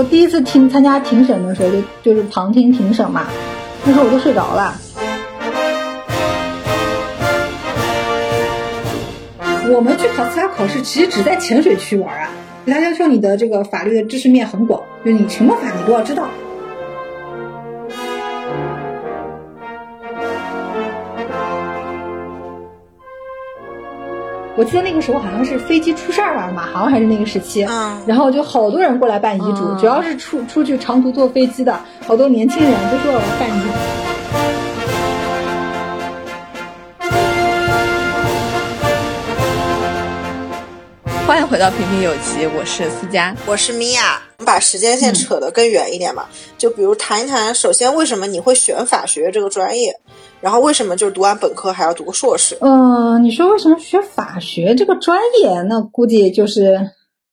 [0.00, 3.26] 我第一次听参加庭审的时候，就就是旁听庭审嘛，
[3.84, 4.74] 那时候我都睡着了。
[9.68, 12.30] 我们去考司法考试，其实只在浅水区玩啊。
[12.64, 16.30] 他要求你的这个法律的知识面很广，就你什么法你都要知道。
[24.60, 33.68] 我记得那个时候好像是飞机出事儿了，马航还是那个时期，嗯，然后就好多人过来办遗嘱，主要是出出去长途坐飞机的好多年轻人都说我要办遗嘱。
[41.26, 44.20] 欢迎回到平平有奇，我是思佳，我是米娅。
[44.36, 46.24] 我们把时间线扯得更远一点嘛，
[46.58, 49.94] 就比如谈一谈，首先为什么你会选法学这个专业，
[50.40, 52.56] 然后为什么就是读完本科还要读个硕士？
[52.60, 55.62] 嗯，你说为什么学法学这个专业？
[55.68, 56.90] 那估计就是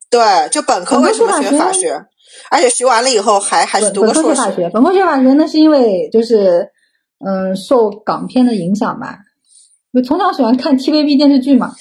[0.09, 0.19] 对，
[0.51, 2.05] 就本科为什么学法学？
[2.51, 4.27] 而且学完了以后还还是读个硕士？
[4.27, 6.67] 本科学法学，本科学法学那是因为就是
[7.25, 9.17] 嗯受港片的影响吧，
[9.93, 11.73] 我从小喜欢看 TVB 电视剧嘛。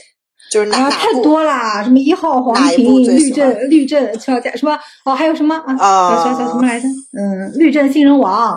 [0.49, 6.25] 就是哪太多啦，什么一号皇庭、律政、律政俏家，什么哦，还有什么啊？
[6.25, 6.87] 叫叫什么来着？
[7.19, 8.57] 嗯，律政新人王。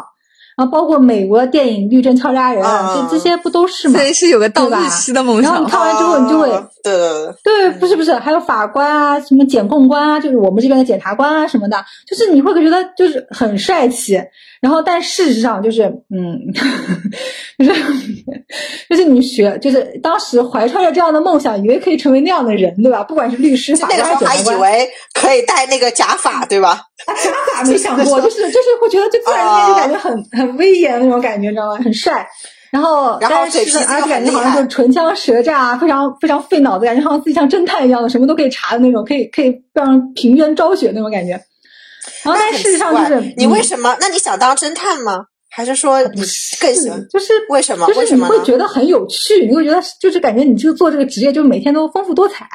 [0.59, 2.61] 然后包括美国电影《律政俏佳人》，
[3.09, 3.97] 这这些不都是吗？
[3.97, 5.53] 对，是有个当律师的梦想。
[5.53, 6.49] 然后你看完之后，你就会
[6.83, 14.21] 对对对，不是不是，还有法官啊，什么检控官啊，就是我们这边的检察官啊什么的，就是你会觉得就是很帅气。
[14.61, 16.37] 然后，但事实上就是，嗯，
[17.57, 17.81] 就是
[18.89, 23.03] 就是你学，就是当时怀揣着这样的梦想，以为可以成为那样的人，对吧？
[23.03, 26.81] 不管是律师、法官、检察官，还以为可以戴那个假发，对吧？
[27.05, 31.77] 啊，假发没想过， 就是就是会觉得，就突然间就感觉很很威严那种感觉，你知道吗？
[31.83, 32.27] 很帅。
[32.71, 41.39] 然后，然后是而且感觉好像就唇枪舌战啊，非常非常费脑子，感觉好像自己像侦探一样的，什么都可以查的那种，可以可以让平冤昭雪那种感觉。
[42.23, 43.95] 然后，但事实上就是你为什么？
[43.99, 45.25] 那你想当侦探吗？
[45.51, 46.21] 还是说你
[46.61, 47.07] 更喜欢？
[47.09, 47.87] 就是为什么？
[47.87, 52.47] 就是你会觉得很有趣，你会觉得就是感觉你这个做这个职业，就每天都丰富多彩，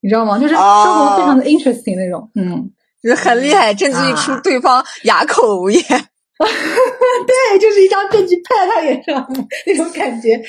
[0.00, 0.38] 你知道吗？
[0.38, 2.70] 就是生活非常的 interesting 那种，嗯。
[3.02, 5.80] 就是很厉害，证据一出，对方哑口无言。
[5.86, 9.24] 对，就是一张证据拍在他脸上
[9.66, 10.42] 那种感觉。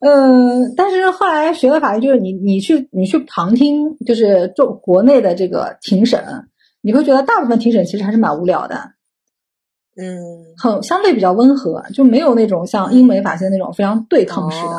[0.00, 6.24] 嗯，但是后来学了法律，就是你你去你去旁听，就是做国内的这个庭审，
[6.82, 8.92] 你会觉得大部分庭审其实还是蛮无聊的。
[9.96, 10.06] 嗯，
[10.58, 14.74] 很相对比较温和，就没有那种像英美法系那种非常对抗式的。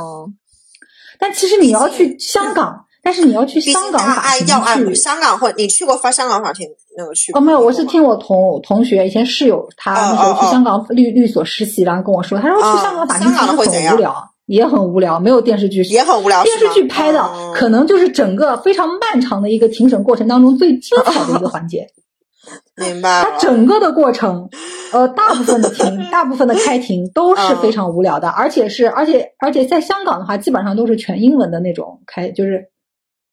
[1.20, 2.86] 但其实你要去香港。
[3.06, 6.66] 但是你要去香港法庭去，香港或你去过发香港法庭
[6.96, 7.34] 那个去？
[7.34, 16.44] 哦，没有，我是听我同同学以前室友他那时候去香港律律所实习，然后跟我说，他说去香港法庭其实很无聊，也很无聊，没有电视剧，也很无聊。
[16.44, 17.24] 电视剧拍的
[17.54, 21.88] 可能就是整个非常漫长的一个庭审过程当中最精彩的一个环节。
[22.76, 23.24] 明白。
[23.24, 24.50] 它整个的过程，
[24.92, 32.70] 呃，大部分的庭， 大部分的开庭都是非常无聊的，而且是，而且而且在香港的话，基本上都是全英文的那种开，就是。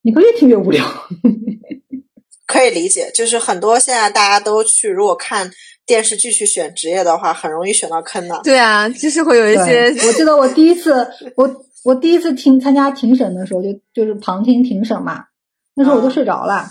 [0.03, 0.83] 你会越听越无聊，
[2.47, 3.11] 可以理解。
[3.13, 5.51] 就是很多现在大家都去，如果看
[5.85, 8.39] 电视剧去选职业的话，很容易选到坑的。
[8.43, 9.87] 对啊，就是会有一些。
[10.07, 15.25] 我记得我第一次，我我第一次听参加庭审的时候，就就是旁听庭审嘛，
[15.75, 16.67] 那时候我都睡着了。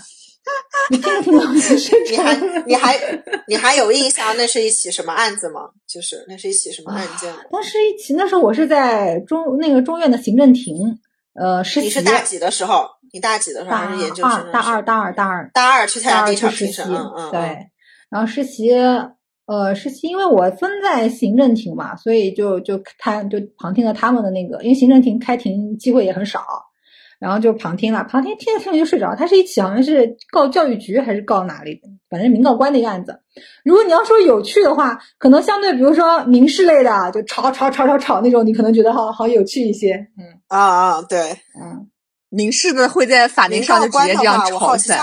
[0.89, 2.33] 你听着听着就睡着了。
[2.33, 2.99] 你还你 还
[3.47, 4.35] 你还有印象？
[4.35, 5.69] 那是一起什么案子吗？
[5.87, 7.31] 就是那是一起什么案件？
[7.51, 10.99] 那是一起，那时候我是在中那个中院的行政庭，
[11.35, 11.85] 呃，实习。
[11.85, 12.87] 你是大几的时候？
[13.13, 14.51] 你大几的时候还是研究生？
[14.51, 16.85] 大二，大二，大二，大二去参加第一场庭审。
[16.89, 17.67] 嗯对，
[18.11, 18.71] 然后实习，
[19.47, 26.41] 呃，实习，因为我分在行政庭嘛，所以就就他就旁听了他们的那个，因为行政庭开庭机会也很少，
[27.19, 29.15] 然后就旁听了，旁听听着听着就睡着。
[29.15, 33.21] 他是一起好像是告教育局还是告哪里的，反正民告官的一个案子。
[33.63, 39.93] 如果你要说有趣的话，可能相对比如说民事类的，就吵吵吵吵吵那种，你可能觉得好好有趣一些。
[40.17, 41.87] 嗯啊啊，对，嗯。
[42.33, 44.99] 民事的会在法庭上就直接这样吵起来。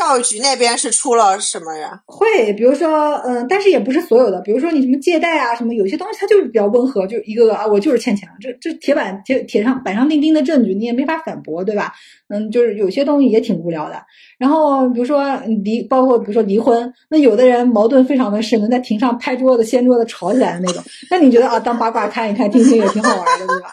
[0.00, 2.00] 教育局那边是出了什么呀？
[2.06, 11.92] 会，比如说，嗯，但是也不是所有的，比如说你什么借贷啊，什么有些东西它就是比较温和，就一个个啊，我就是欠钱了，这这铁板铁铁上板上钉钉的证据，你也没法反驳，对吧？
[12.30, 14.02] 嗯，就是有些东西也挺无聊的。
[14.38, 23.68] 然后比如说离，包括比如说离婚，那有的人矛盾非常的深，能在庭上拍桌子、掀桌子吵起来的那种，那你觉得啊，当八卦看一看、听听也挺好玩的，对吧？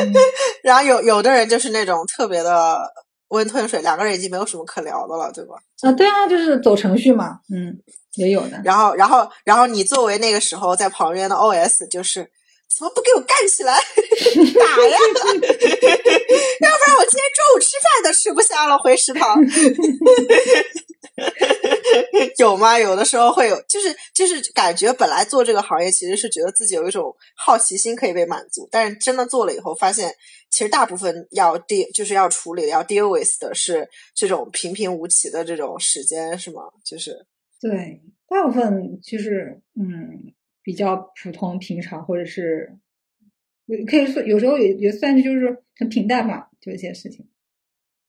[0.00, 0.14] 嗯，
[0.64, 2.80] 然后有有的人就是那种特别的。
[3.28, 5.56] 温吞水，两个人已经没有什么可聊的了，对吧？
[5.82, 7.76] 啊，对啊，就是走程序嘛，嗯，
[8.14, 8.60] 也有的。
[8.64, 12.30] 然后，然后，然后你作为那个时候在旁边的 OS，就是
[12.68, 13.74] 怎么不给我干起来？
[14.58, 14.98] 打呀！
[15.26, 19.38] 要不然我今天中午吃饭都吃不下了，回食堂。
[22.38, 22.78] 有吗？
[22.78, 30.14] 有的时候会有，就是就是感觉本来做这个行业其实是觉得自己有一种好奇心可以被满足，但是真的做了以后发现，
[30.50, 36.64] 其实大部分要 deal 就是要处理要 deal with 的是这种平平无奇的这种时间，是吗？
[36.84, 37.24] 就是
[37.60, 40.34] 对，大部分就是嗯
[40.66, 42.76] 比较普通平常，或者是
[43.88, 47.30] 可以说有时候也也算是就是很平淡吧，就一些事情。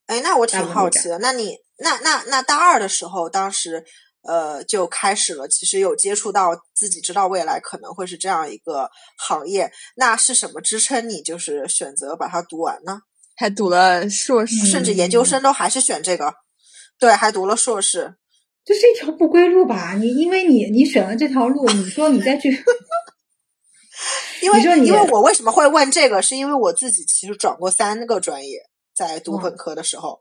[0.08, 3.86] 哎，那我挺好奇的，那你那那那大二的时候，当时
[4.24, 8.90] 呃就开始了，其实有接触到自己知道未来可能会是这样一个
[9.20, 13.02] 行业，那是什么支撑你就是选择把它读完呢？
[13.36, 16.34] 还读了硕士，甚至研究生都还是选这个，
[16.98, 18.16] 对，还读了硕士，
[18.68, 19.94] 这是一条不归路吧？
[19.94, 22.52] 你因为你你选了这条路，你说你再去，
[24.44, 28.60] 因为你说你因为我为什么会问这个，是因为我自己其实转过三个专业。
[28.94, 30.20] 在读本科的时候，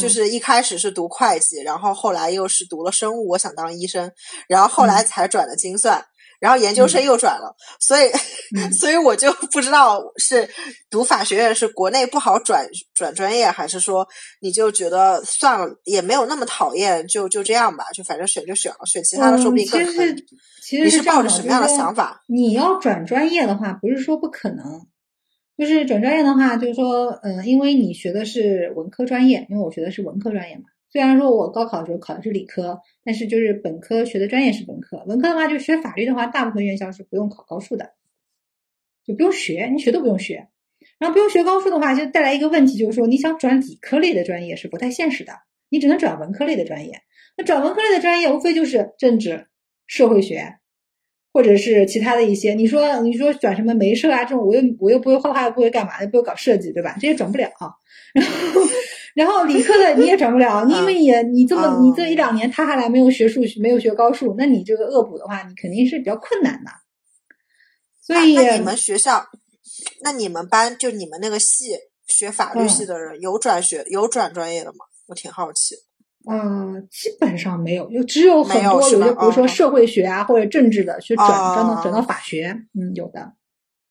[0.00, 4.10] 就是一开始是读会计，然后后来又是读了生物，我想当医生，
[4.48, 6.02] 然后后来才转的精算，
[6.38, 8.10] 然后研究生又转了，所以，
[8.78, 10.48] 所以我就不知道是
[10.88, 14.06] 读法学院是国内不好转转专业，还是说
[14.40, 20.16] 你就觉得算了，也没有那么讨厌，就就这样吧，就反正选就选了，选其他的说不定更坑。
[20.62, 22.22] 其实你是抱着什么样的想法？
[22.26, 24.86] 你要转专业的话，不是说不可能。
[25.56, 30.64] 就是转专业的话，就是说，嗯，因为你学的是文科专业，因为我学的是文科专业嘛。
[30.90, 35.02] 虽然说我高考的时候考的是理科，但是就是本科学的专业是文科。
[35.06, 37.92] 文科的话，就学法律的话，大部分院校是不用考高数的，
[39.04, 40.48] 就不用学，你学都不用学。
[40.98, 45.32] 然后不用学高数的话，就带来一个问题，就是说你想转理科类的专业是不太现实的，
[45.68, 47.02] 你只能转文科类的专业。
[47.36, 49.46] 那转文科类的专业，无非就是政治、
[49.86, 50.56] 社会学。
[51.30, 56.96] 或者是其他的一些，你说你说转什么媒社啊这种，我又我又不会画画，又不会干嘛，又不会搞设计，对吧？
[56.98, 57.48] 这些转不了。
[58.14, 58.62] 然 后
[59.18, 66.70] 然后理科的你也转不了， 因为也你这么你这一两年他还来没有学数学，没有学高数，那你这个恶补的话，你肯定是比较困难的。
[68.00, 69.26] 所以那你们学校，
[70.02, 71.70] 那你们班就你们那个系
[72.06, 74.84] 学法律系的人有转学有转专业的吗？
[75.08, 75.74] 我挺好奇。
[76.30, 83.32] 嗯，基本上没有，就只有很多有些，比如说社会学啊或者政治的，去转转到转到法学，嗯，有的。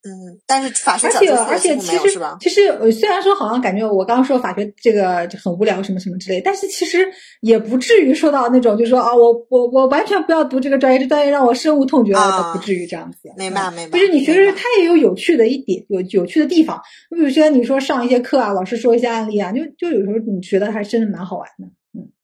[0.04, 7.06] 嗯，但是法学而且而且其实其实虽然说好像感觉我刚刚说法学这个很无聊什么什么之类，但是其实
[7.42, 13.18] 也不至于说到那种就是说啊，我我我完全不要读这个专业，这专业让我深恶痛绝啊，不至于这样子。
[13.38, 14.00] 明白明白。
[14.00, 16.80] 就是你学的它也有有趣的一点，有有趣的地方。
[17.10, 21.68] 比如说你说上一些课啊，老师说一些案例啊，就就有时候你觉得还真的蛮好玩的。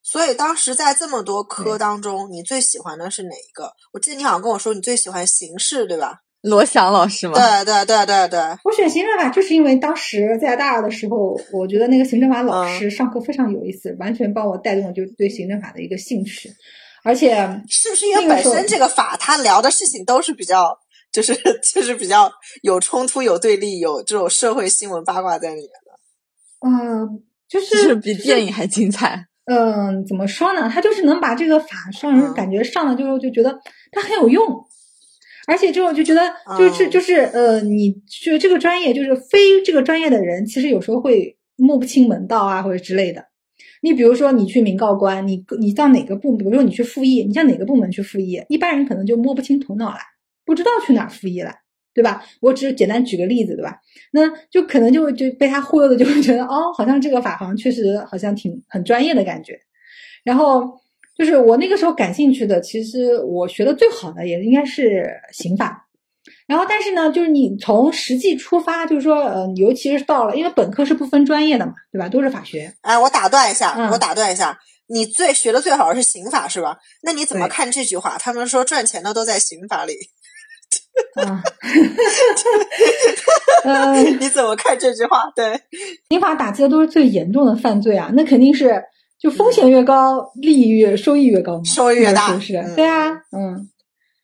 [0.02, 3.72] 所以当时在这么多科当中，你最喜欢的是哪一个？
[3.94, 6.20] 我记得你好像跟我说你最喜欢形式，对吧？
[6.44, 7.34] 罗翔老师吗？
[7.34, 8.40] 对对对对对。
[8.64, 16.52] 我选行政法就是因为当时在大二的时候，我觉得那个行政法老师上课非常有意思，完全帮我带动了就对行政法的一个兴趣。
[17.04, 17.36] 而且
[17.68, 20.78] 是不是因为本身这个法他聊的事情都是比较，
[21.12, 21.34] 就是
[21.74, 22.32] 就是比较
[22.62, 26.68] 有冲突、有对立、有这种社会新闻八卦在里面的？
[26.68, 29.28] 嗯，就是比电影还精彩。
[29.46, 30.70] 嗯，怎么说呢？
[30.74, 31.68] 他就是能把这个法
[32.02, 33.60] 让人感觉上了之后就觉得
[33.92, 34.42] 它很有用，
[35.48, 36.22] 而且这种就觉得
[36.58, 43.26] 就是就是呃，你就这个专业就是非这个专业的人，其实有时候会摸不清门道啊或者之类的。
[43.82, 49.98] 你比如说你去民告官，你你到哪个部，比如说你去复议，你向哪个部门去复议，一般人可能就摸不清头脑了，
[50.46, 51.52] 不知道去哪复议了。
[51.96, 52.24] 对吧？
[52.42, 53.78] 我只是简单举个例子，对吧？
[54.14, 59.56] 那就可能就就被他忽悠的，就会觉得哦，好像这个法好像确实好像挺很专业的感觉。
[60.24, 60.74] 然后
[61.18, 65.88] 就是我那个时候感兴趣的，其实我学的最好的也应该是刑法。
[66.48, 72.10] 然后但是呢，就是你从实际出发，就是说，呃，尤其是到了，因为本科是不分专业的嘛，对吧？
[72.10, 72.74] 都是法学。
[72.82, 76.78] 哎，我打断一下，我打断一下，你最学的最好的是刑法是吧？
[77.02, 78.18] 那你怎么看这句话？
[78.18, 79.94] 他们说赚钱的都在刑法里。
[81.16, 81.42] 啊，
[83.64, 85.32] 嗯， 你怎么看这句话？
[85.36, 85.60] 对，
[86.10, 88.84] 刑法打击的都是最严重的犯罪啊，那肯定是
[89.24, 92.76] 就风险越高，利益越收益越高嘛，收益越大，是不是？
[92.76, 93.70] 对啊，嗯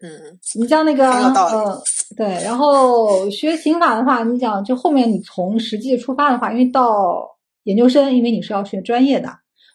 [0.01, 0.11] 嗯，
[0.59, 1.81] 你像那个，呃，
[2.17, 7.25] 对，然后学刑法的话，你讲就后面你从实际出发的话，因为到
[7.63, 9.29] 研究生，因为你是要学专业的，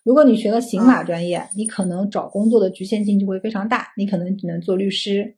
[0.05, 5.37] 如果你学了刑法专业，你可能找工作的局限性就会非常大，你可能只能做律师。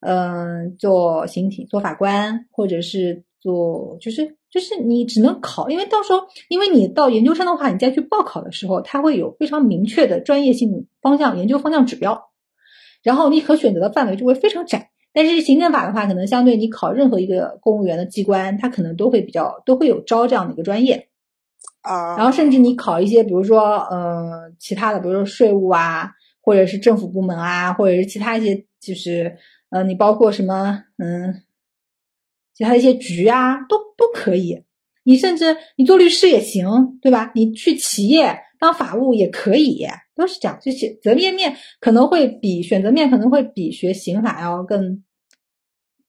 [0.00, 12.30] 嗯，做刑庭、做法官，或者是做，就是就是你只能考，因为到时候，因为你到研究生的话，你再去报考的时候，它会有非常明确的专业性方向、研究方向指标，
[13.02, 14.90] 然后你可选择的范围就会非常窄。
[15.12, 21.08] 但是行政法的话，可能相对你考任何一个公务员的机关，它可能都会比较都会有招这样的一个专业。
[21.82, 26.10] 啊，然后甚至你考一些，比如说呃其他的，比如说税务啊，
[26.42, 29.36] 或者是政府部门啊，或者是其他一些，就是
[29.70, 31.42] 呃你包括什么嗯，
[32.60, 34.62] 其他一些局啊，都都可以。
[35.02, 37.32] 你甚至你做律师也行，对吧？
[37.34, 40.58] 你去企业当法务也可以，都是这样。
[40.60, 45.02] 就选择面面可能会比选择面可能会比学刑法要更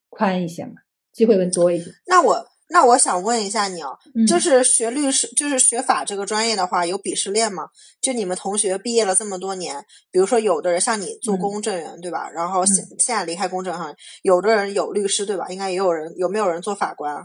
[0.10, 0.74] 宽一些嘛，
[1.14, 1.90] 机会更多一些。
[2.06, 7.68] 那我那我想问一下你哦，嗯就是学律师，就是学法这个专业的话，有鄙视链吗？
[8.02, 12.30] 就你们同学毕业了这么多年，比如说有的人像你做嗯公证员，对吧？
[12.30, 15.48] 然后现现在离开公证行业，有的人有律师，对吧？
[15.50, 17.24] 应该也有人有没有人做法官啊？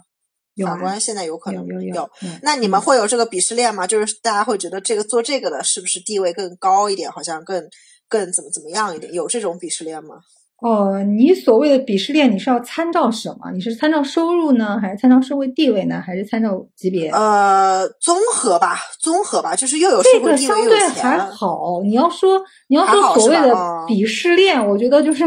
[0.54, 3.86] 有啊法官现在有可能有有有嗯那你们会有这个鄙视链吗？
[3.86, 7.68] 就是大家会觉得这个做这个的是不是地位更高一点，好像更
[8.08, 9.12] 更怎么怎么样一点？
[9.12, 10.16] 有这种鄙视链吗？
[10.62, 13.50] 哦，你所谓的鄙视链，你是要参照什么？
[13.52, 17.10] 你是参照收入呢，还是参照社会地位呢，还是参照级别？
[17.10, 21.18] 呃，综合吧，综合吧，就是又有社这个会地位又有相对还。
[21.18, 21.82] 好。
[21.84, 23.54] 你要说你要说所谓的
[23.86, 25.24] 鄙视链，我觉得就是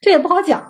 [0.00, 0.64] 这也不好讲，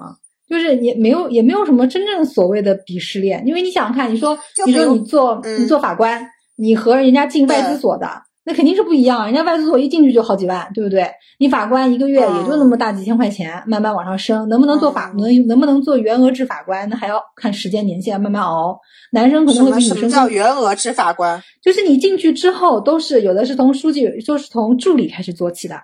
[0.48, 4.36] 就是也没有也没有什么真正所谓的鄙视链，因为你想想看，你说
[4.66, 6.20] 你说你做嗯你做法官，
[6.56, 8.08] 你和人家进外资所的。
[8.46, 11.10] 那肯定是不一样，人家外资所一进去就好几万，对不对？
[11.38, 18.78] 你法官一个月也就那么大几千块钱，慢慢往上升，能不能做法嗯能能不能做员额制法官，那还要看时间年限慢慢熬。
[19.12, 21.42] 男生可能会比女生什么叫员额制法官？
[21.62, 25.76] 就是你进去之后，都是有的是从书记，就是从助理开始做起的。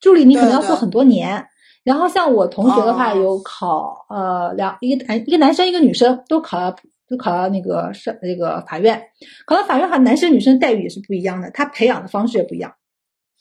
[0.00, 1.46] 助理你可能要做很多年。
[1.84, 6.74] 然后像我同学的话，哦有考呃两一个男一个男生一个女生都考了
[7.16, 9.02] 考到那个上那个法院，
[9.46, 12.74] 考到法院的话，男生女生待遇也是不一样的，他培养的方式也不一样。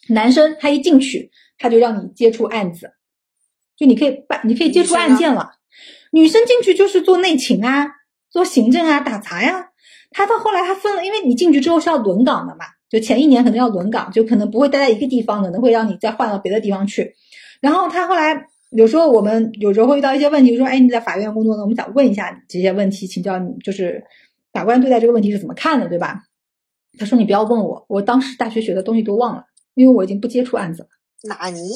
[0.09, 2.91] 男生他一进去，他就让你接触案子，
[3.77, 5.51] 就你可以办，你可以接触案件了。
[6.11, 7.87] 女生进去就是做内勤啊，
[8.29, 9.69] 做行政啊，打杂呀。
[10.11, 17.15] 他到后来他分了，因为你进去之后是要轮岗的嘛，就前一年可能要轮岗，就可能不会待在一个地方，可能会让你再换到别的地方去。
[17.61, 24.03] 然后他后来有时候我们有时候会遇到一些问题，说哎你在法院工作呢，我们想问一下你这些问题，请教你就是
[24.51, 26.23] 法官对待这个问题是怎么看的，对吧？
[26.97, 30.89] 他说你不要问我，我当时大学学的东西都忘了，因为我已经不接触案子了。
[31.23, 31.71] 纳尼？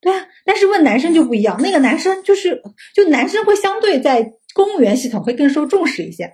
[0.00, 2.62] 对啊，但是问男生就不一样，那个男生就是
[2.94, 6.30] 就男生会相对在公务员系统会更受重视一些，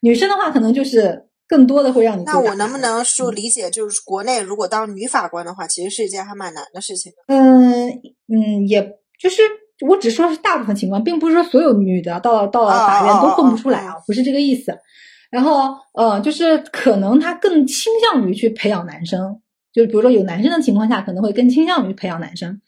[0.00, 7.34] 女生的话可能就是更多的会让你那做我能不能说理解，就是国内如果当女法官的话，其实是一件还蛮难的事情的。
[7.34, 7.90] 嗯
[8.28, 8.80] 嗯，也
[9.22, 9.42] 就是
[9.86, 14.76] 我只说是大部分情况，并不是说所有女的到了到了法院都混不出来啊，不是这个意思。
[15.30, 19.40] 然后呃，就是可能他更倾向于去培养男生，
[19.72, 22.60] 就比如说有男生的情况下，可能会更倾向于培养男生。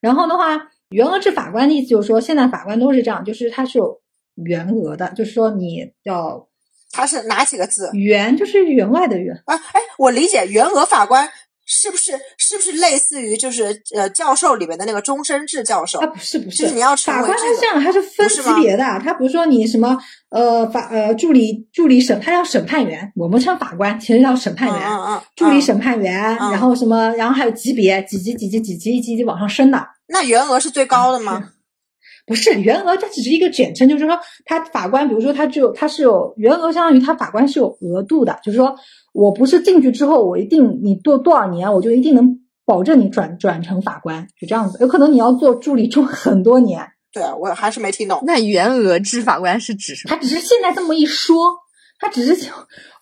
[0.00, 4.00] 然后的话，员额制法官的意思就是说，现在法官都是这样，就是他是有
[4.36, 6.46] 员额的，就是说你要
[6.92, 7.90] 它是哪几个字？
[7.94, 11.28] 员就是员外的员，啊，哎，我理解员额法官
[11.64, 16.06] 是不是是不是类似于就是呃教授里面的那个终身制教授啊，？
[16.06, 19.96] 不是不是，就是你要这个官他这样，他是分级别的，他比如说你什么
[20.30, 31.50] 呃法呃助理助理审，他叫审判员，我们称法官，其实叫审判嗯员，嗯嗯，助理嗯审判员，嗯然后什么，然后还有级别，几级几级几级一级一级往上升的，那员额是最高的吗？
[32.24, 38.76] 不是员额，它只是一个简称，就是说他法官，比如说他只有他是有员额，相当于他法官是有额度的，就是说
[39.12, 46.86] 我不是进去之后我一定你做多少年，我就一定能保证你转转成法官，是这样子，有可能你要做助理做很多年。
[47.12, 48.22] 对啊，我还是没听懂。
[48.24, 50.14] 那员额制法官是指什么？
[50.14, 51.36] 他只是现在这么一说，
[52.02, 52.52] 他只是想，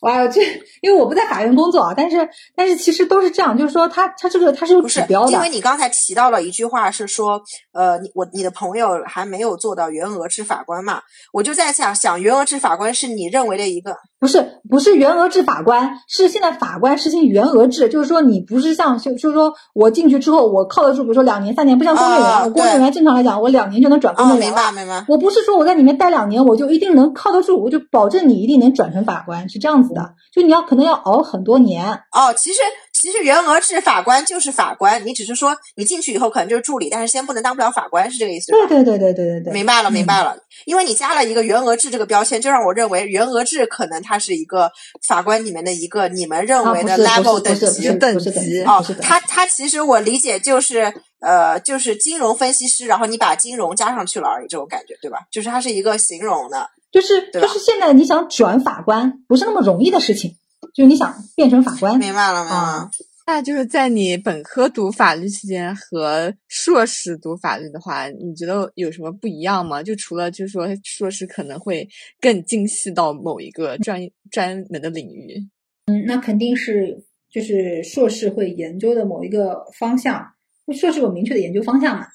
[0.00, 0.42] 哇，这
[0.82, 7.40] 因为我不在法院工作啊，但是但是其实都是这样，就是说他他这个他是有指标，的因为，你刚才提到了一句话是说，
[7.72, 11.00] 呃，你我你的朋友还没有做到员额制法官嘛？
[11.32, 24.54] 我就在想，想员额制法官是你认为的一个不是不是员额制法官，是现在法官实行员额制，就是说你不是像就就是说我进去之后我靠得住，比如说两年三年，不像公务员，公务员正常来讲我两年就能转公哦，务员了。
[24.54, 25.06] 明白明白。
[25.08, 30.14] 我不是说我在里面待两年，我就一定能靠得住，我就保证你一定能转成法官，是这样子的。
[30.32, 32.60] 就你要可能要熬很多年，哦，其实
[32.92, 38.58] 其实员额制法官就是法官，你只是说你进去以后可能就是助理，但是先不能当不了法官，是这个意思吧？
[38.68, 40.36] 对对对对对对对，明白了，嗯明白了。
[40.66, 44.70] 因为你加了一个员额制这个标签，就让我认为员额制可能它是一个
[45.06, 47.88] 法官里面的一个你们认啊，为的 level 不等级。
[47.98, 55.20] 等级级哦不是，等级它它其实我理解就是呃，就是金融分析师，然后你把金融加上去了而已，这种感觉对吧？
[55.30, 56.68] 就是它是一个形容的。
[56.90, 60.34] 就是就是现在你想转法官不是那么容易的事情，
[60.74, 62.60] 就是你想变成法官，明白了，明白了。
[62.60, 62.90] 啊
[63.26, 69.80] 那就是在你本科读法律期间和硕士读法律的话，你觉得有什么不一样吗？
[69.84, 71.88] 就除了就是说硕士可能会
[72.20, 74.00] 更精细到某一个专
[74.32, 75.48] 专门的领域，
[75.86, 80.26] 嗯，那肯定是就是硕士会研究的某一个方向，
[80.74, 82.06] 硕士有明确的研究方向嘛？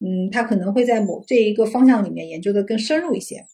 [0.00, 3.46] 嗯，他可能会在某这一个方向里面研究的更深入一些。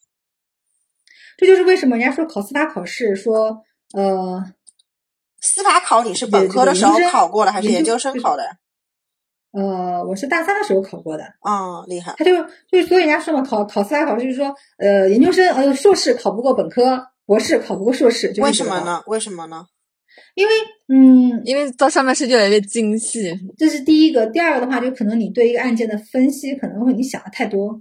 [1.36, 3.62] 这就是为什么人家说考司法考试说
[3.94, 4.44] 呃。
[5.38, 8.42] 司法考你是本科的时候考过的还是研究生考的？
[9.52, 11.22] 呃，我是大三的时候考过的。
[11.40, 12.12] 啊，厉害！
[12.16, 12.32] 他就
[12.68, 19.00] 就所以人家说嘛，考考司法考试就是说，呃，研究生呃硕士考不过本科，博士考不过硕士，为什么呢？
[19.06, 19.66] 为什么呢？
[20.34, 20.52] 因为
[20.88, 24.26] 嗯，因为到上面是越来越精细，这是第一个。
[24.26, 27.80] 第二个的话，就可能你对一个案件的分析可能会你想的太多。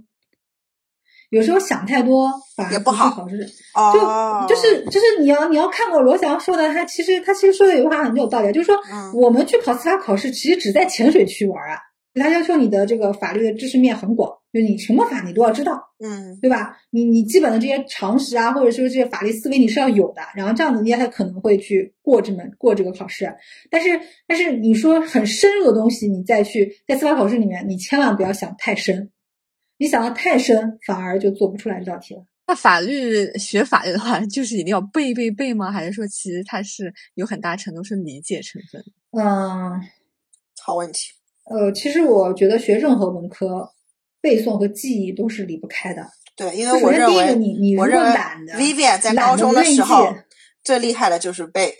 [1.30, 8.76] 有时候想太多反而不好考试，就就是就是你要你要看过罗翔说的，他其实他其实说的有句话很有道理，就是说
[9.14, 11.78] 我们去考司法考试，其实只在浅水区玩啊。
[12.18, 16.74] 他要求你的这个法律的知识面很广，就你什么法你都要知道，嗯，对吧？
[16.90, 23.30] 你你基本的这些常识啊，或者说这些法律思维你是要有的，然后这样子人家才可能会去过这门过这个考试。
[23.70, 29.10] 但是但是你说很深入的东西，你再去在司法考试里面，你千万不要想太深。
[29.78, 32.24] 你想的太深，反而就做不出来这道题了。
[32.48, 35.72] 那法律学法律的话，就是一定要背背背吗？
[35.72, 38.84] 还是说其实它是有很大程度是理解成分？
[39.12, 39.80] 嗯，
[40.62, 41.12] 好问题。
[41.44, 43.72] 呃，其实我觉得学任何文科，
[44.20, 46.06] 背诵和记忆都是离不开的。
[46.36, 50.14] 对，因为我认为你你如果懒的，Vivian 在高中的时候
[50.62, 51.74] 最厉害的就是背。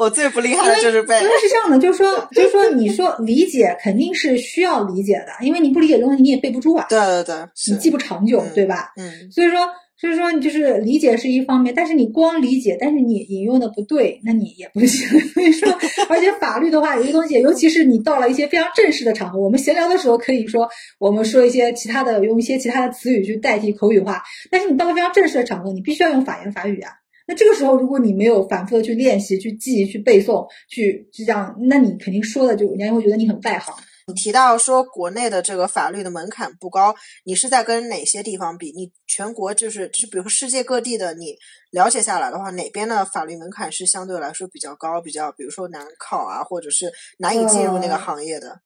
[0.00, 1.14] 我最不厉害的就是背。
[1.20, 6.86] 因为是这样的，就是说，就是说，你说理解肯定是需要理解的，因为你不理解东西你也背不住啊。
[6.88, 7.34] 对对对，
[7.68, 8.92] 你记不长久，对吧？
[8.96, 9.30] 嗯。
[9.30, 9.58] 所以说，
[10.00, 15.06] 所以说，你就是理解是一方面，但是你光理解，但是你引用的不对，那你也不行。
[15.34, 15.70] 所以说，
[16.08, 20.66] 而且法律的话，有些东西，尤其是你到了一些非常正式的场合，我们闲聊的时候可以说，
[20.98, 26.92] 我们说一些其他的，用一些其他的词语去代替口语化，但是你到了非常正式的场合，你必须要用法言法语啊。
[27.30, 33.72] 那这个时候，如果你没有反复的去练习、去记、去背诵、去就这样，那你肯定说的就人家会觉得你很外行。
[34.08, 36.92] 你提到说国内的这个法律的门槛不高，
[37.24, 38.72] 你是在跟哪些地方比？
[38.72, 41.36] 你全国就是就是比如说世界各地的，你
[41.70, 48.60] 了解下来的话，哪边的法律门槛是相对来说比较高、比较比如说难考啊，或者是难以进入那个行业的？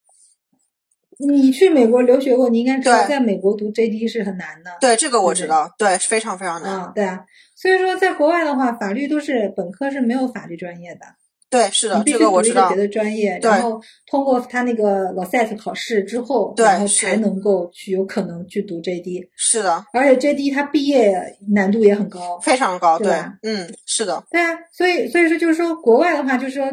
[1.19, 4.71] 你去美国留学过，你应该知道，在美国读 JD 是很难的。
[4.81, 6.73] 对，这个我知道，对，非常非常难。
[6.73, 7.25] 啊，对啊，
[7.65, 11.01] 所以说在国外的话，法律都是本科是没有法律专业的。
[11.49, 12.69] 对，是的，这个我知道。
[12.69, 19.27] 别的专业，然后通过他那个 LSAT 考试之后，然后才能够去有可能去读 JD。
[19.35, 21.19] 是的，而且 JD 它毕业
[21.55, 24.23] 难度也很高，非常高，对嗯，是的。
[24.31, 26.71] 对啊，所以所以说就是说国外的话，就是说。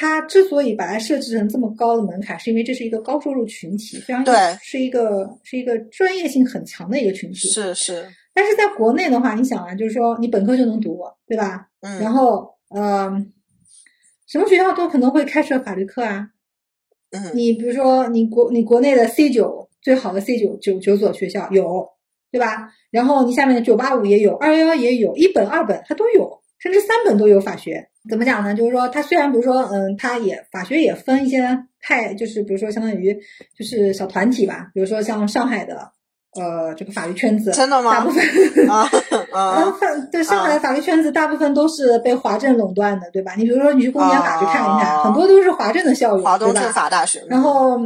[0.00, 7.48] 它之所以把它设置成这么高的门槛，是因为这是一个高收入群体，非常对，是一个是一个专业性很强的一个群体。
[7.48, 8.06] 是是。
[8.38, 11.66] 但是在国内的话，你想啊，就是说你本科就能读，对吧？
[11.80, 11.98] 嗯。
[11.98, 13.10] 然后，呃，
[14.28, 16.28] 什么学校都可能会开设法律课啊。
[17.10, 17.32] 嗯。
[17.34, 21.88] 你比如说，你国你国内的 C 九最好的 C 九九九所学校有，
[22.30, 22.72] 对吧？
[22.92, 27.88] 然后你下面的九八五也有，二幺幺也有，一本二本它都有，甚至三本都有法学。
[28.08, 28.54] 怎么讲呢？
[28.54, 33.18] 就是说，它虽然比如说，嗯，它也法学也分一些派，就是比如说，相当于
[33.58, 34.70] 就是小团体吧。
[34.72, 35.90] 比如说像上海的，
[36.38, 37.92] 呃，这个法律圈子，真的吗？
[37.94, 38.88] 大部分啊
[39.32, 39.74] 啊，
[40.12, 43.34] 对上海的法律圈子，大部分都是被华政垄断的，对吧？
[43.36, 47.22] 你比如说，你去公检法去看一看，很多都是华政的校友，华东政法大学。
[47.28, 47.78] 然后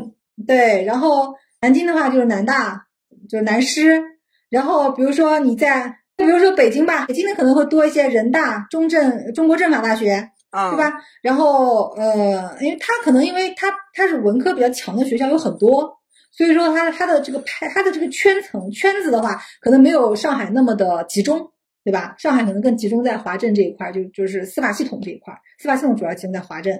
[0.47, 2.85] 对，然后南京的话就是南大，
[3.29, 4.03] 就是南师。
[4.51, 5.97] 然后比如说你在。
[6.15, 10.93] 比如说北京吧，北京的可能会多一些人大、中政、中国政法大学，对吧？
[11.21, 15.99] 然后呃，因为他可能因为他他是文科比较强的学校有很多，
[16.33, 21.49] 所以说它它的这个派它的这个圈层圈子的话，可能没有上海那么的集中，
[21.85, 22.15] 对吧？
[22.19, 26.77] 上海可能更集中在华政这一块，就就是司法系统这一块，司法系统主要集中在华政。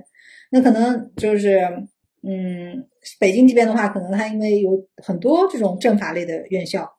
[0.51, 1.61] 那可能就是
[2.23, 2.87] 嗯，
[3.21, 6.91] 北京这边的话，可能它因为有很多这种政法类的院校。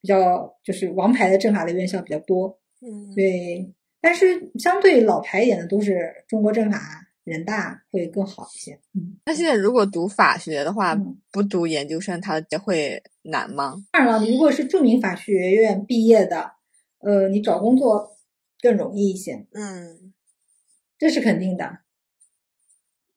[0.00, 6.76] 比较就是王牌的政法类院校比较多，嗯，对，但是相对老牌一点的都是中国政法、
[7.24, 8.80] 人大会更好一些。
[8.94, 10.94] 嗯，那现在如果读法学的话，
[11.30, 13.76] 不读研究生，它会难吗？
[13.92, 16.52] 当然了，如果是著名法学院毕业的，
[16.98, 18.16] 呃，你找工作
[18.60, 19.46] 更容易一些。
[19.52, 20.12] 嗯，
[20.98, 21.78] 这是肯定的，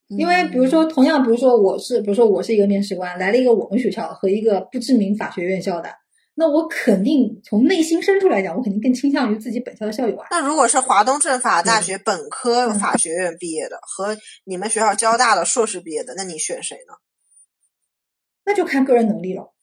[0.07, 5.89] 因为比如说，同样，比如说我是，比如说我是一个面试官，来了一个我们学校和一个不知名法学院校的。
[6.37, 10.27] 那我肯定从内心深处来讲，我肯定更倾向于自己本校的校友啊。
[10.31, 16.93] 那如果是华东政法大学本科嗯法学院毕业的和你们学校交大的硕士毕业的，那你选谁呢？
[18.45, 19.53] 那就看个人能力了。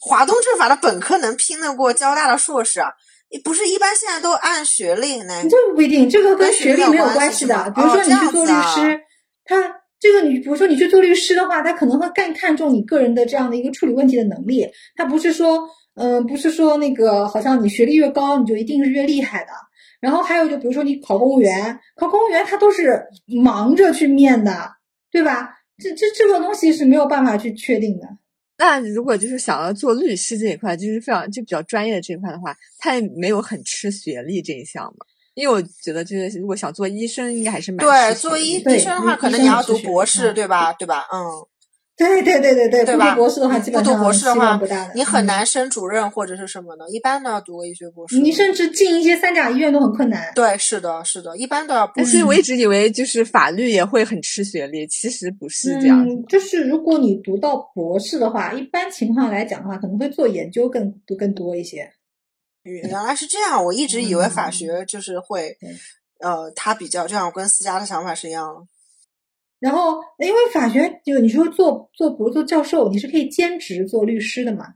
[0.00, 2.92] 华东政法的本科能拼得过交大的硕士啊？
[3.44, 5.42] 不是一般现在都按学历呢？
[5.50, 7.64] 这个不一定，这个跟跟学历没有有关关系的。
[7.64, 9.00] 系比如说你去做律师，
[9.44, 19.50] 他这个你比如说你去做律师的话，他可能会更看重你个人的这样的一个处理问题的能力，他不是说，嗯、不是说那个好像你学历越高你就一定是越厉害的。
[20.00, 23.02] 然后还有就比如说你考公务员，考公务员他都是
[23.42, 24.70] 忙着去面的，
[25.10, 25.54] 对吧？
[25.78, 28.06] 这这这个东西是没有办法去确定的。
[28.58, 35.06] 那如果就是想要做律师这一块，就是非常就比较专业的这一块的话，他也没有很吃学历这一项嘛。
[35.38, 40.72] 因为我觉得，就是如果想做医生，应该还是蛮对，做医医生的话，可能你要读博士，嗯对吧？
[40.72, 41.06] 对吧？
[41.12, 41.46] 嗯，
[41.96, 44.92] 对对对对对，对吧读博士的话，嗯不读基本上博士的话不大的。
[44.94, 48.18] 你很嗯难升主任或者是什么的，一般都要读个医学博士。
[48.18, 50.32] 你甚至进一些三甲医院都很困难。
[50.34, 52.02] 对，是的，是的，一般都要博士。
[52.02, 61.88] 但是我一直以为就是法律也会很吃学历，其实不是这样嗯，就是如果你读到博士的话，一般情况来讲的话，可能会做研究更更多一些。
[62.68, 65.70] 原来是这样，我一直以为法嗯学就是会对，
[66.20, 68.66] 呃，他比较这样，跟思佳的想法是一样的。
[69.58, 74.74] 然后，因为法学就你说做做博做教授，你是可以兼职做律师的嘛？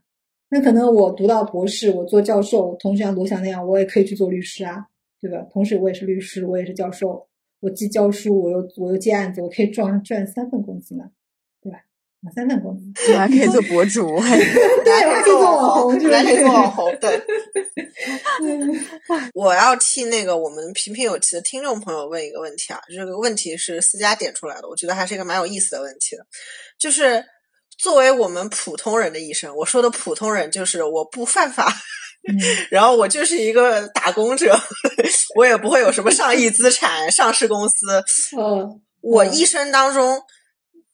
[0.49, 4.87] 那可能我读到博士，我做教授，同时像罗翔那样，我也可以去做律师啊，
[5.21, 5.39] 对吧？
[5.53, 7.29] 同时我也是律师，我也是教授，
[7.61, 11.05] 我既教书，我又我又接案子，我可以赚赚三份工资呢，
[12.23, 12.31] 对吧？
[12.31, 13.13] 啊，三份工资。
[13.13, 14.07] 我还可以做博主，
[14.85, 16.97] 对， 我还可以做网红，你还可以做网红。
[17.01, 17.21] 对。
[18.43, 18.85] 嗯
[19.35, 26.25] 我要替那个我们平平有奇的听众朋友问一个问题啊，这个问题是思佳点出来的，我觉得还是一个蛮有意思的问题的，
[26.79, 27.25] 就是
[27.79, 31.73] 作为我们普通人的一生，我说的普通人就是我不犯法，
[32.29, 32.37] 嗯
[32.71, 34.57] 然后我就是一个打工者，
[35.37, 38.03] 我也不会有什么上亿资产、上市公司，
[39.01, 40.21] 我一生当中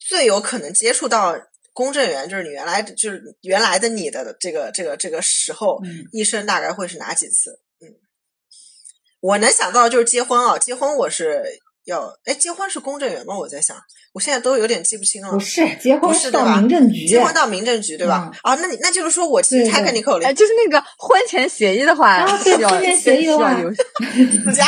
[0.09, 1.39] 最有可能接触到
[1.75, 7.61] 公证员，就是你原来就是原来的你的这个这个这个时候，嗯一生大概会是哪几次？
[7.83, 7.93] 嗯，
[9.21, 13.37] 我能想到就是结婚啊，结婚我是要，哎，结婚是公证员吗？
[13.37, 13.77] 我在想，
[14.13, 15.41] 我现在都有点记不清了不。
[15.41, 18.31] 是，结婚是到民政局，结婚到民政局对吧？
[18.43, 23.71] 啊，那你那就是说我其实对对 technically 哎，就是那个婚前协议的话，啊对需要婚前协议的话需要有
[24.45, 24.67] 私家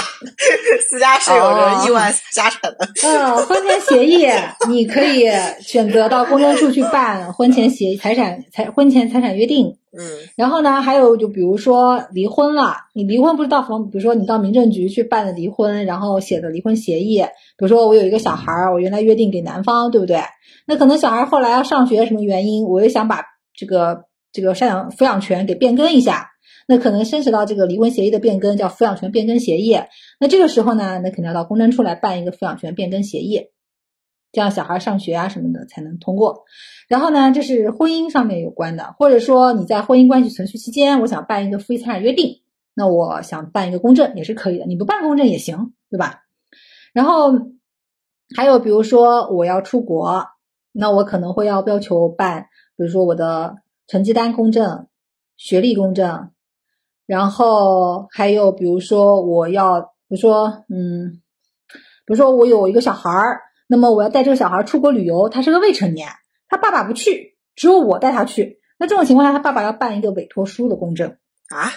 [0.89, 2.89] 私家是有着亿万家产的。
[3.03, 4.27] 呃，婚前协议
[4.69, 5.29] 你可以
[5.63, 9.77] 选择到公证处去办婚前协议、财产财婚前财产约定。
[9.93, 20.21] 嗯然后呢，还有就比如说离婚了，你离婚不是到房，比如说你到民政局去办的离婚，然后写的离婚协议，比如说我有一个小孩儿，我原来约定给男方，对不对？
[20.67, 26.31] 那可能小孩后来要上学，什么原因，我又想把这个这个赡养抚养权给变更一下，
[26.69, 29.77] 那可能牵扯到这个离婚协议的变更，叫抚养权变更协议。
[30.21, 33.47] 那这个时候呢，那肯定要到公证处来办一个抚养权变更协议，
[34.33, 36.45] 这样小孩上学啊什么的才能通过。
[36.89, 42.43] 然后呢，这是婚姻上面有关的，或者说你在婚姻关系存续期间，我想办一个夫妻财产约定，
[42.75, 46.23] 那我想办一个公证也是可以的，你不办公证也行，对吧？
[46.93, 47.33] 然后
[48.37, 50.27] 还有比如说我要出国，
[50.73, 54.89] 那我可能会要要求办，比如说我的成绩单公证、
[55.37, 56.31] 学历公证，
[57.07, 61.21] 然后还有比如说我要，比如说嗯，
[62.05, 66.09] 比如说我有一个小孩儿，那么我要带这个小孩儿出国旅游，他是个未成年，
[66.49, 68.59] 他爸爸不去，只有我带他去。
[68.81, 71.17] 那这种情况下，他爸爸要办一个委托书的公证，
[71.51, 71.73] 啊，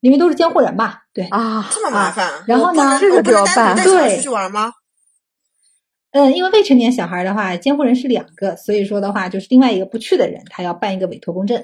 [0.00, 0.94] 因为都是监护人嘛。
[1.14, 2.32] 对，啊，这么麻烦。
[2.48, 4.72] 然后呢我不能这个就要办对出去玩吗？
[6.12, 11.62] 嗯，因为未成年小孩的话，监护人是两个，所以说的话，就是另外一个不去的人，他要办一个委托公证。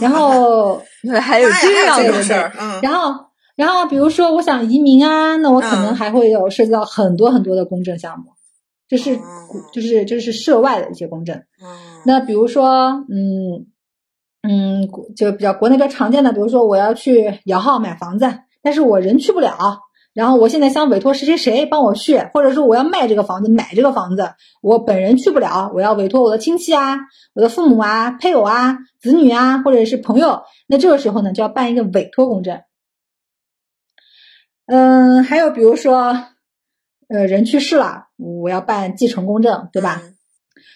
[0.00, 0.82] 然后，
[1.20, 3.14] 还有这样的事儿，嗯，然后，
[3.56, 8.32] 然后比如说我想移民啊，那我可能嗯还会有涉及到很多很多的公证项目，
[8.88, 9.20] 这是哦
[9.72, 11.36] 就是这是涉外的一些公证。
[11.62, 11.68] 嗯
[12.04, 13.66] 那比如说，嗯
[14.42, 19.80] 嗯，国就比较国内比较常见的，比如说我要去摇号买房子，但是我人去不了，
[20.14, 24.30] 然后我现在想委托谁谁谁帮我去，或者说我要卖这个房子，买这个房子，
[24.62, 26.96] 我本人去不了，我要委托我的亲戚啊、
[27.34, 32.60] 我的父母啊、配偶啊、子女啊，或者是朋友，那这个时候呢就要办一个委托公证。
[34.66, 36.16] 嗯，还有比如说，
[37.08, 40.00] 呃，人去世了，我要办继承公证，对吧？
[40.04, 40.14] 嗯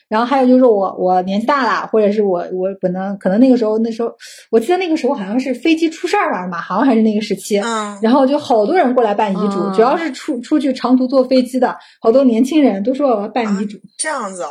[0.08, 4.12] 然后还有就是我我年纪大了，或者是我我可能可能那个时候那时候，
[4.50, 7.58] 我记得那个时候好像是飞机出事儿了嘛，好像还是那个时期。
[7.58, 13.78] 嗯，然后就好多人过来办遗嘱，嗯只要是出出去长途坐飞机的，好多年轻人都说我要办遗嘱。
[13.96, 14.50] 这样子啊，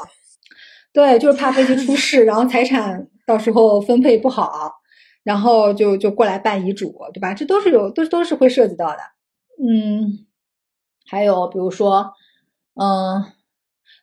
[0.94, 4.74] 对，就是怕飞机出事，然后财产到时候分配不好。
[5.24, 7.36] 然后就就过来办遗嘱，对吧？
[7.36, 8.98] 这都是有都都是会涉及到的。
[9.63, 10.26] 嗯，
[11.08, 12.14] 还有比如说，
[12.76, 13.24] 嗯，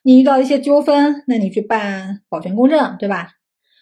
[0.03, 3.31] 你遇到一些纠纷，那你去办保全公证，对吧？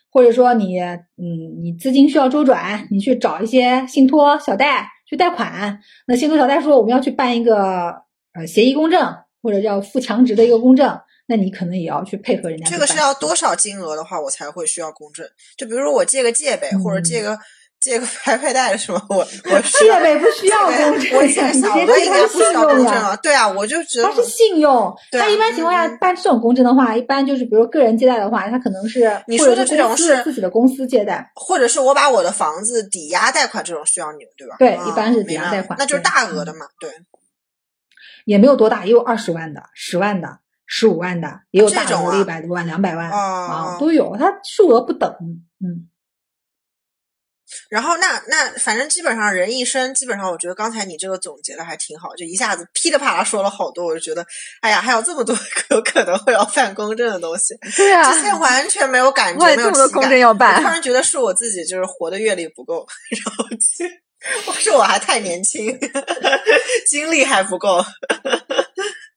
[0.09, 7.93] 或者说你嗯你资金需要周转，你去找一些信托小贷去贷款，那信托小贷说我们要去办一个
[8.33, 10.99] 呃协议公证，或者叫负强值的一个公证。
[11.29, 12.69] 那你可能也要去配合人家。
[12.69, 15.27] 这个是要多少金额的话，我才会需要公证？
[15.57, 17.37] 就比如说我借个借呗，或者借个
[17.79, 19.17] 借个拍拍贷什么，我
[19.51, 23.15] 我借呗不需要公证，我借小的应该不需要公证啊。
[23.17, 24.93] 对啊，我就觉得它是信用。
[25.11, 34.55] 它一般情况下办这种公证的话，一般就是比如个人借贷的话，它可能是你说的这种是自己的公司借贷，或者是我把我的房子抵押贷款，这种需要你们对吧？
[34.59, 36.65] 对，一般是抵押贷款，那就是大额的嘛。
[36.79, 36.89] 对，
[38.25, 40.39] 也没有多大，也有二十万的、十万的。
[40.69, 45.09] 十五万的也有大额的一百多万、两百万啊，都有，它数额不等，
[45.63, 45.87] 嗯。
[47.69, 54.25] 然后那那反正基本上人一生，基本上我觉得刚才你这个总结的还挺好，就一下子噼里啪啦说了好多，我就觉得，
[54.61, 55.35] 哎呀，还有这么多
[55.71, 60.33] 有可能会要办公证的东西，对啊，之前完全没有感 觉，没有这么多公证要。
[60.37, 62.85] 办，突然觉得是我自己就是活的阅历不够，
[63.25, 63.45] 然后
[64.45, 65.75] 我说我还太年轻，
[66.87, 67.83] 经历还不够。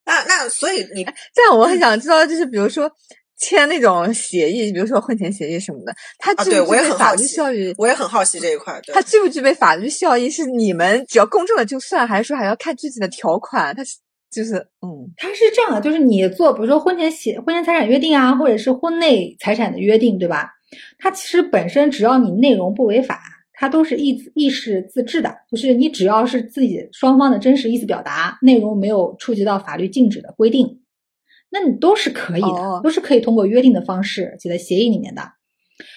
[0.07, 2.90] 那那所以你这样我很想知道，就是比如说
[3.40, 7.74] 签那种协议，比如说婚前协议什么的，他具不具备法律效益？
[7.79, 8.81] 我也很好奇这一块。
[8.92, 10.31] 他具不具备法律效益？
[10.31, 13.74] 是你们只要公证了就算，还是说还要看具体的条款？
[13.74, 13.96] 他是
[14.31, 20.50] 就是嗯，他是这样的，就是你做比如说婚前协婚前财产约定啊，或者是婚内财产的约定，对吧？
[20.98, 23.20] 它其实本身只要你内容不违法。
[23.53, 30.80] 它都是意意识自治的，就是你只要是自己双方的真实意思表达，内容没有触及到法律禁止的规定，
[31.51, 35.23] 那你都是可以的，都是可以通过约定的方式写在协议里面的。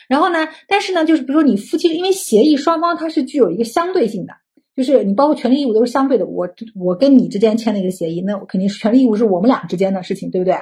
[0.07, 4.33] 然后呢，但是呢，就是比如说你夫妻，因为协议双方它是具有一个相对性的，
[4.75, 6.25] 就是你包括权利义务都是相对的。
[6.25, 10.55] 我我跟你之间签了一个协议，那肯定是权利义务是我们俩之间的事情，对不对？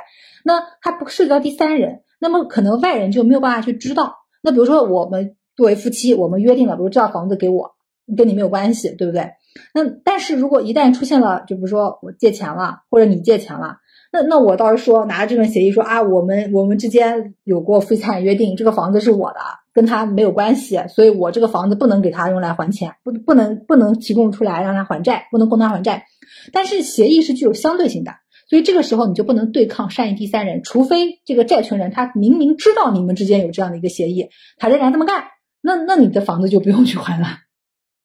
[0.44, 4.16] 那它不涉及到第三人，那么可能外人就没有办法去知道。
[4.44, 5.36] 那比如说我们。
[5.58, 7.72] 作为夫妻，我们约定了，比如这套房子给我，
[8.16, 9.32] 跟你没有关系，对不对？
[9.76, 13.76] 那但是如果一旦出现了，就比如说我借钱了，或者你借钱了，
[14.14, 19.40] 那那我倒是说拿着这份协议说啊，我们我们之间有过夫妻财产约定，这个房子是我的，
[19.74, 26.04] 跟他没有关系，所以我这个房子不能给他用来还钱，不不能不能提供出来让他还债，不能供他还债。
[26.52, 28.12] 但是协议是具有相对性的，
[28.50, 35.24] 所以这个时候你就不能对抗善意第三人，除非这个债权人他明明知道你们之间有这样的一个协议，他仍然这么干。
[35.62, 37.28] 那那你的房子就不用去还了，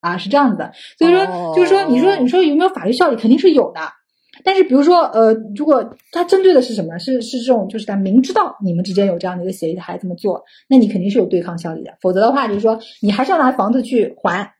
[0.00, 0.72] 啊，是这样子的。
[0.98, 3.80] 所以说，就是说，你说你说有没有法律效力，肯定是有的。
[4.44, 6.98] 但是，比如说，呃，如果他针对的是什么？
[6.98, 11.96] 是是这种，就是他明知道你们之间有这样的一个协议，他还这么做，那你肯定是有对抗效力的。
[12.00, 14.52] 否则的话，就是说你还是要拿房子去还。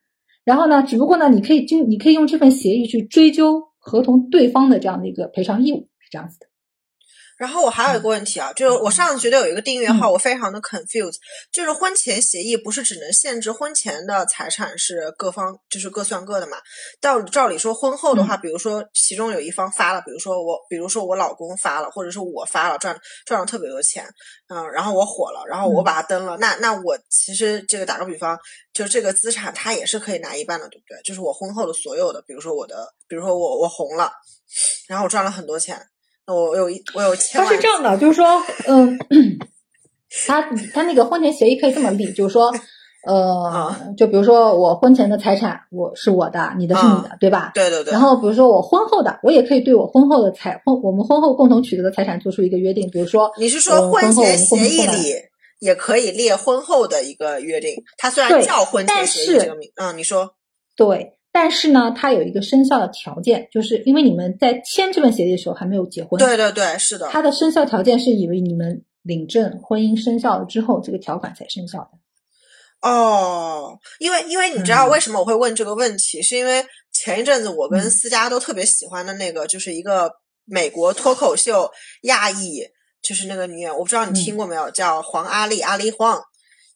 [0.45, 6.47] 然后呢，只不过呢，你可以经你可以用这份协议去追究合同对方的这样的一个赔偿义务，是这样子的。
[7.37, 11.16] 然后我还有一个问题啊，就是我上次觉得有一个订阅号，我非常的 confused，
[11.53, 16.57] 就是婚前协议不是只能限制婚前的财产是各方就是各算各的嘛？
[17.01, 24.07] 照照理说，婚后的话，比如说其中有一方发了，比如说我，比如说我老公发了，或者是我发了，赚赚了特别多钱，
[24.49, 28.38] 嗯，然后我火了，然后我把它登了，那那我其实这个打个比方，
[28.72, 30.99] 就这个资产他也是可以拿一半的，对不对？
[31.05, 34.11] 就是我婚后的所有的，比如说我的，比如说我我红了，
[34.88, 35.87] 然后我赚了很多钱。
[36.27, 38.27] 我有一，我有千他是这样的，就是说，
[38.67, 38.99] 嗯，
[40.27, 40.43] 他
[40.75, 42.53] 他那个婚前协议可以这么立，就是说，
[43.07, 47.53] 呃，就比如说我婚前的财产我是我的，你的是你的，对吧？
[47.55, 47.93] 对对对。
[47.93, 55.15] 然后比如说我婚后的，我也可以对我婚后的财婚我们婚后共同取得的财产做出一个约定，比如说，你是说婚前协议里
[55.61, 57.77] 也可以列婚后的一个约定？
[57.97, 60.35] 他虽然叫婚前协议这个名，嗯，你说
[60.77, 61.12] 对。
[61.38, 66.18] 但是呢，它有一个生效的条件，就是因为你们在签这份协议的时候还没有结婚。
[66.18, 67.07] 对对对，是的。
[67.11, 72.88] 它的生效条件是以为你们领证婚姻生效了之后，这个条款才生效的。
[72.88, 80.11] 哦，因为因为你知道为什么我会问这个问题，是因为前一阵子我跟思佳都特别喜欢的那个，就是一个
[80.46, 81.70] 美国脱口秀
[82.05, 82.62] 亚裔，
[83.03, 86.18] 就是那个女演员，我不知道你听过没有，叫黄阿丽，阿丽黄。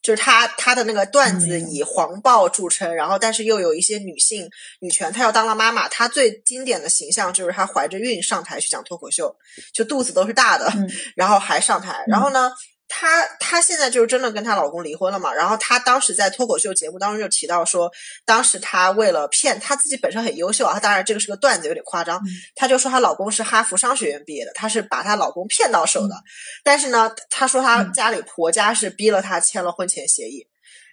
[0.01, 9.35] 就是他他的那个段子以黄暴著称，然后但是又有一些女性女权，她要当了妈妈，她最经典的形象就是她怀着孕上台去讲脱口秀，
[9.73, 10.71] 就肚子都是大的，
[11.15, 12.51] 然后还上台，然后呢。
[12.93, 15.33] 她她现在就是真的跟她老公离婚了嘛？
[15.33, 17.89] 然后她当时在脱口秀节目当中就提到说，
[18.25, 22.21] 当时她为了骗她自己本身很优秀啊，当然这个是个段子有点夸张，
[22.53, 26.15] 她就说她老公是哈佛商学院毕业的，她是把她老公骗到手的。
[26.63, 30.45] 但是呢，她说她家里婆家是逼了她签了婚前协议。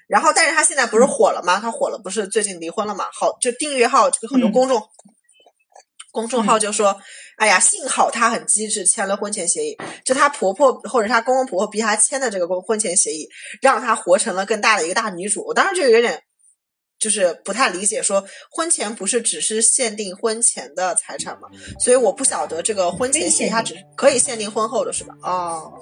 [0.06, 1.61] 然后，但是她现在不是火了吗？
[1.61, 3.06] 她火了，不是最近离婚了嘛？
[3.12, 4.80] 好，就订阅号这个很多公众、
[6.11, 6.99] 公众号就说，
[7.37, 9.77] 哎呀，幸好她很机智，签了婚前协议。
[10.05, 13.29] 就她婆婆或者她公公婆婆逼她签的这个婚婚前协议，
[13.61, 15.44] 让她活成了更大的一个大女主。
[15.47, 16.23] 我当时就有点
[16.99, 21.49] 就是不太理解，说婚前不是只是限定婚前的财产吗？
[21.79, 25.14] 所以我不晓得这个婚前协议它只可以限定婚后的是吧？
[25.23, 25.73] 哦，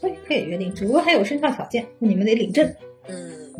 [0.00, 2.74] 所以可以约定，只不过还有生效条件，你们得领证。
[3.08, 3.54] 嗯，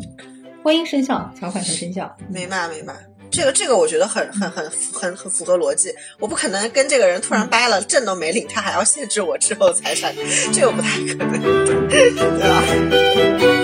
[0.63, 2.15] 婚姻生效，条款才生效。
[2.29, 2.93] 明白明白。
[3.31, 5.93] 这个这个我觉得很很很很很符合逻辑。
[6.19, 10.13] 我不可能跟这个人突然掰了，证都没领，他还要限制我之后财产，
[10.53, 11.41] 这个不太可能，
[11.89, 12.11] 对
[12.49, 13.56] 吧？